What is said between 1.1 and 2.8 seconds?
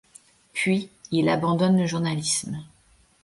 il abandonne le journalisme.